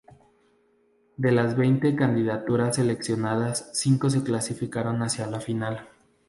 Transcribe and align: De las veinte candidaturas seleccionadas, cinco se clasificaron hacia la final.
De 1.15 1.31
las 1.31 1.55
veinte 1.55 1.95
candidaturas 1.95 2.77
seleccionadas, 2.77 3.69
cinco 3.73 4.09
se 4.09 4.23
clasificaron 4.23 5.03
hacia 5.03 5.27
la 5.27 5.39
final. 5.41 5.87